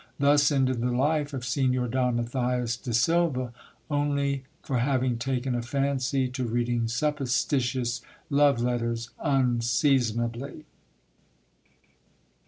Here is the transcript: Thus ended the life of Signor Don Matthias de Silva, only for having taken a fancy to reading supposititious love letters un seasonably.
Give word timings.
Thus 0.17 0.51
ended 0.51 0.81
the 0.81 0.89
life 0.91 1.31
of 1.31 1.45
Signor 1.45 1.87
Don 1.87 2.15
Matthias 2.15 2.75
de 2.75 2.91
Silva, 2.91 3.53
only 3.87 4.45
for 4.63 4.79
having 4.79 5.19
taken 5.19 5.53
a 5.53 5.61
fancy 5.61 6.27
to 6.29 6.43
reading 6.43 6.87
supposititious 6.87 8.01
love 8.27 8.59
letters 8.59 9.11
un 9.19 9.61
seasonably. 9.61 10.65